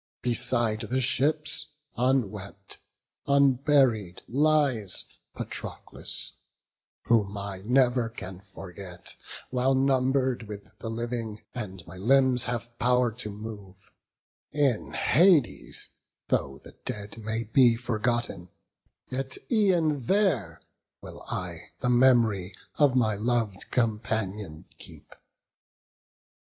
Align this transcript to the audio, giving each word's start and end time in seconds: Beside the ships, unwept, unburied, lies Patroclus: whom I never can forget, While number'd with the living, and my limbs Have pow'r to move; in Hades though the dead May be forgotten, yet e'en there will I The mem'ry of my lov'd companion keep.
Beside 0.23 0.81
the 0.81 0.99
ships, 0.99 1.67
unwept, 1.95 2.79
unburied, 3.27 4.23
lies 4.27 5.05
Patroclus: 5.35 6.37
whom 7.03 7.37
I 7.37 7.61
never 7.63 8.09
can 8.09 8.41
forget, 8.51 9.13
While 9.51 9.75
number'd 9.75 10.47
with 10.47 10.67
the 10.79 10.89
living, 10.89 11.43
and 11.53 11.85
my 11.85 11.97
limbs 11.97 12.45
Have 12.45 12.75
pow'r 12.79 13.11
to 13.19 13.29
move; 13.29 13.91
in 14.51 14.93
Hades 14.93 15.89
though 16.29 16.59
the 16.63 16.71
dead 16.83 17.19
May 17.19 17.43
be 17.43 17.75
forgotten, 17.75 18.49
yet 19.05 19.37
e'en 19.51 20.07
there 20.07 20.63
will 21.01 21.21
I 21.27 21.69
The 21.81 21.89
mem'ry 21.89 22.55
of 22.79 22.95
my 22.95 23.13
lov'd 23.13 23.69
companion 23.69 24.65
keep. 24.79 25.13